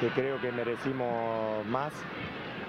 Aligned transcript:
que 0.00 0.08
creo 0.08 0.40
que 0.40 0.50
merecimos 0.52 1.64
más. 1.66 1.92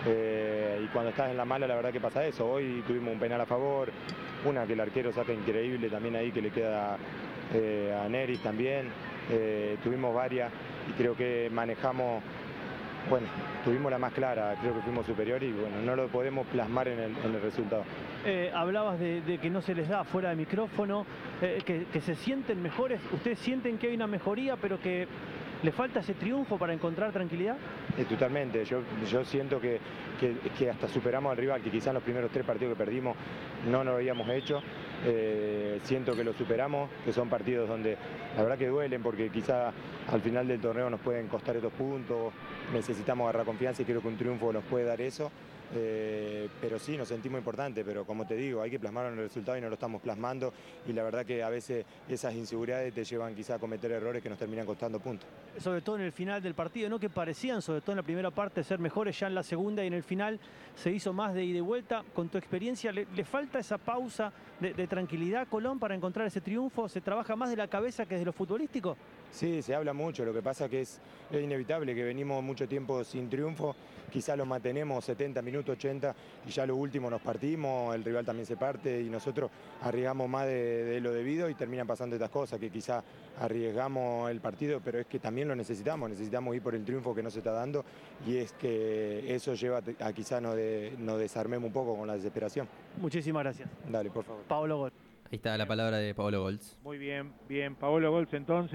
Eh, 0.08 0.82
y 0.84 0.88
cuando 0.88 1.10
estás 1.10 1.32
en 1.32 1.38
la 1.38 1.46
mala, 1.46 1.68
la 1.68 1.76
verdad 1.76 1.92
que 1.92 2.00
pasa 2.00 2.26
eso. 2.26 2.48
Hoy 2.48 2.84
tuvimos 2.86 3.14
un 3.14 3.20
penal 3.20 3.42
a 3.42 3.46
favor, 3.46 3.92
una 4.46 4.66
que 4.66 4.74
el 4.74 4.80
arquero 4.80 5.12
saca 5.12 5.34
increíble 5.34 5.90
también 5.90 6.16
ahí 6.16 6.32
que 6.32 6.42
le 6.42 6.52
queda 6.52 6.98
eh, 7.54 7.98
a 8.00 8.08
Neris 8.08 8.40
también. 8.42 8.90
Eh, 9.32 9.78
tuvimos 9.84 10.14
varias 10.14 10.52
y 10.88 10.94
creo 10.94 11.16
que 11.16 11.50
manejamos, 11.52 12.22
bueno, 13.10 13.26
tuvimos 13.64 13.92
la 13.92 13.98
más 13.98 14.14
clara, 14.14 14.56
creo 14.62 14.76
que 14.76 14.82
fuimos 14.82 15.08
superiores 15.08 15.50
y 15.50 15.54
bueno, 15.54 15.82
no 15.84 15.96
lo 15.96 16.08
podemos 16.10 16.46
plasmar 16.48 16.88
en 16.88 17.00
el, 17.00 17.42
resultado. 17.42 17.84
Hablabas 18.54 19.00
de, 19.00 19.40
que 19.42 19.50
no 19.50 19.62
se 19.62 19.74
les 19.74 19.90
da 19.90 20.04
fuera 20.04 20.30
de 20.30 20.36
micrófono, 20.36 21.08
que, 21.40 21.88
que 21.92 22.02
se 22.02 22.14
sienten 22.14 22.62
mejores. 22.62 23.02
¿Ustedes 23.12 23.40
sienten 23.40 23.80
que 23.80 23.88
hay 23.88 23.96
una 23.96 24.08
mejoría, 24.08 24.56
pero 24.56 24.80
que 24.80 25.08
le 25.66 25.72
falta 25.72 26.00
ese 26.00 26.14
triunfo 26.14 26.58
para 26.60 26.74
encontrar 26.74 27.12
tranquilidad? 27.12 27.58
Eh, 27.98 28.06
totalmente, 28.06 28.64
yo, 28.66 28.82
yo 29.10 29.26
siento 29.26 29.60
que, 29.60 29.80
que- 30.20 30.70
hasta 30.70 30.88
superamos 30.88 31.32
al 31.32 31.38
rival, 31.38 31.62
que 31.62 31.72
quizás 31.72 31.92
los 31.94 32.04
primeros 32.04 32.30
tres 32.32 32.46
partidos 32.46 32.78
que 32.78 32.84
perdimos 32.86 33.16
no 33.70 33.84
lo 33.84 33.96
habíamos 33.96 34.30
hecho. 34.30 34.62
Eh, 35.06 35.80
siento 35.84 36.16
que 36.16 36.24
lo 36.24 36.34
superamos, 36.34 36.90
que 37.04 37.12
son 37.12 37.30
partidos 37.30 37.68
donde 37.68 37.98
la 38.38 38.44
verdad 38.44 38.58
que 38.60 38.68
duelen 38.68 39.02
porque 39.02 39.30
quizás 39.30 39.74
al 40.12 40.22
final 40.22 40.48
del 40.48 40.62
torneo 40.62 40.90
nos 40.90 41.00
pueden 41.02 41.28
costar 41.28 41.56
estos 41.56 41.74
puntos, 41.74 42.32
necesitamos 42.72 43.26
agarrar 43.26 43.46
confianza 43.46 43.82
y 43.82 43.86
creo 43.86 44.02
que 44.02 44.08
un 44.08 44.18
triunfo 44.18 44.54
nos 44.54 44.64
puede 44.66 44.86
dar 44.86 45.02
eso. 45.02 45.32
Eh, 45.76 46.48
pero 46.62 46.80
sí, 46.80 46.98
nos 46.98 47.08
sentimos 47.08 47.40
importantes, 47.40 47.84
pero 47.86 48.06
como 48.06 48.26
te 48.26 48.36
digo, 48.36 48.62
hay 48.62 48.72
que 48.72 48.80
plasmarlo 48.80 49.12
en 49.12 49.20
el 49.20 49.26
resultado 49.26 49.58
y 49.58 49.62
no 49.62 49.68
lo 49.68 49.74
estamos 49.74 50.02
plasmando 50.02 50.54
y 50.88 50.94
la 50.94 51.04
verdad 51.04 51.26
que 51.26 51.44
a 51.44 51.50
veces 51.50 51.86
esas 52.08 52.34
inseguridades 52.34 52.94
te 52.94 53.04
llevan 53.04 53.36
quizás 53.36 53.58
a 53.58 53.60
cometer 53.60 53.92
errores 53.92 54.24
que 54.24 54.30
nos 54.30 54.38
terminan 54.38 54.66
costando 54.66 55.00
puntos. 55.00 55.28
Sobre 55.60 55.82
todo 55.82 55.98
en 55.98 56.04
el 56.04 56.12
final 56.12 56.42
del 56.42 56.54
partido, 56.54 56.90
¿no? 56.90 57.00
Que 57.00 57.10
parecían, 57.10 57.62
sobre 57.62 57.82
todo 57.82 57.92
en 57.92 57.98
la 57.98 58.04
primera 58.04 58.32
parte, 58.32 58.64
ser 58.64 58.80
mejores 58.80 59.20
ya 59.20 59.28
en 59.28 59.36
la 59.36 59.44
segunda 59.44 59.84
y 59.84 59.88
en 59.88 59.94
el 59.94 60.04
final 60.04 60.40
se 60.76 60.92
hizo 60.92 61.14
más 61.14 61.34
de 61.34 61.44
ida 61.44 61.58
y 61.58 61.62
vuelta. 61.62 62.04
Con 62.14 62.30
tu 62.30 62.38
experiencia, 62.38 62.92
¿le, 62.92 63.08
le 63.14 63.24
falta 63.26 63.60
esa 63.60 63.78
pausa 63.78 64.32
de, 64.60 64.74
de 64.74 64.88
tranquilidad 64.88 65.42
a 65.42 65.46
Colón 65.46 65.80
para 65.80 65.96
encontrar 65.96 66.28
ese 66.28 66.42
triunfo? 66.42 66.88
¿Se 66.90 67.02
trabaja 67.02 67.36
más 67.36 67.50
de 67.50 67.58
la 67.58 67.68
cabeza 67.68 68.06
que 68.06 68.18
de 68.18 68.26
lo 68.26 68.34
futbolístico? 68.34 68.98
Sí, 69.32 69.62
se 69.62 69.76
habla 69.76 69.94
mucho, 69.94 70.24
lo 70.24 70.34
que 70.34 70.42
pasa 70.42 70.70
que 70.70 70.82
es, 70.82 71.00
es 71.30 71.44
inevitable 71.44 71.94
que 71.94 72.04
venimos 72.04 72.42
mucho 72.42 72.68
tiempo 72.68 73.04
sin 73.04 73.30
triunfo, 73.30 73.76
quizás 74.12 74.38
los 74.38 74.48
mantenemos 74.48 75.04
70 75.04 75.42
minutos, 75.42 75.65
80 75.74 76.16
y 76.48 76.52
ya 76.52 76.66
lo 76.66 76.76
último 76.76 77.10
nos 77.10 77.22
partimos, 77.22 77.94
el 77.96 78.04
rival 78.04 78.26
también 78.26 78.46
se 78.46 78.58
parte 78.58 79.02
y 79.02 79.10
nosotros 79.10 79.50
arriesgamos 79.82 80.28
más 80.30 80.46
de, 80.46 80.84
de 80.86 81.02
lo 81.02 81.12
debido 81.12 81.50
y 81.50 81.56
terminan 81.56 81.88
pasando 81.88 82.16
estas 82.16 82.30
cosas, 82.30 82.60
que 82.60 82.70
quizás 82.70 83.04
arriesgamos 83.42 84.30
el 84.32 84.42
partido, 84.42 84.82
pero 84.84 85.00
es 85.00 85.06
que 85.08 85.20
también 85.20 85.48
lo 85.48 85.56
necesitamos, 85.56 86.10
necesitamos 86.10 86.56
ir 86.56 86.62
por 86.62 86.76
el 86.76 86.84
triunfo 86.84 87.14
que 87.16 87.24
no 87.24 87.30
se 87.30 87.40
está 87.40 87.52
dando 87.52 87.86
y 88.28 88.38
es 88.38 88.52
que 88.54 89.34
eso 89.34 89.54
lleva 89.54 89.82
a 90.00 90.14
quizás 90.14 90.42
nos, 90.42 90.56
de- 90.56 90.94
nos 91.00 91.20
desarmemos 91.20 91.68
un 91.68 91.74
poco 91.74 91.96
con 91.98 92.08
la 92.08 92.16
desesperación. 92.16 92.68
Muchísimas 93.00 93.44
gracias. 93.44 93.70
Dale, 93.90 94.10
por 94.10 94.24
favor. 94.24 94.44
Pablo 94.48 94.78
Gol. 94.78 94.92
Ahí 95.32 95.38
está 95.38 95.58
la 95.58 95.66
palabra 95.66 95.98
de 95.98 96.14
Pablo 96.14 96.44
Golds. 96.44 96.78
Muy 96.84 96.98
bien, 97.00 97.34
bien. 97.50 97.76
Paolo 97.76 98.12
Golz 98.12 98.32
entonces. 98.34 98.74